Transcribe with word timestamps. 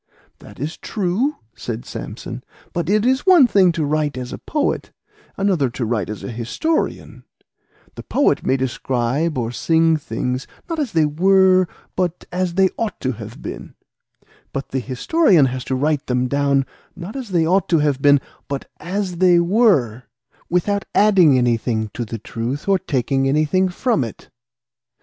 "That 0.39 0.59
is 0.59 0.77
true," 0.77 1.35
said 1.55 1.85
Samson; 1.85 2.43
"but 2.73 2.89
it 2.89 3.05
is 3.05 3.23
one 3.27 3.45
thing 3.45 3.71
to 3.73 3.85
write 3.85 4.17
as 4.17 4.33
a 4.33 4.39
poet, 4.39 4.91
another 5.37 5.69
to 5.69 5.85
write 5.85 6.09
as 6.09 6.23
a 6.23 6.31
historian; 6.31 7.23
the 7.93 8.01
poet 8.01 8.43
may 8.43 8.57
describe 8.57 9.37
or 9.37 9.51
sing 9.51 9.97
things, 9.97 10.47
not 10.67 10.79
as 10.79 10.93
they 10.93 11.05
were, 11.05 11.67
but 11.95 12.25
as 12.31 12.55
they 12.55 12.69
ought 12.79 12.99
to 13.01 13.11
have 13.11 13.43
been; 13.43 13.75
but 14.51 14.69
the 14.69 14.79
historian 14.79 15.45
has 15.45 15.63
to 15.65 15.75
write 15.75 16.07
them 16.07 16.27
down, 16.27 16.65
not 16.95 17.15
as 17.15 17.29
they 17.29 17.45
ought 17.45 17.69
to 17.69 17.77
have 17.77 18.01
been, 18.01 18.19
but 18.47 18.67
as 18.79 19.17
they 19.17 19.39
were, 19.39 20.05
without 20.49 20.83
adding 20.95 21.37
anything 21.37 21.91
to 21.93 22.05
the 22.05 22.17
truth 22.17 22.67
or 22.67 22.79
taking 22.79 23.29
anything 23.29 23.69
from 23.69 24.03
it." 24.03 24.31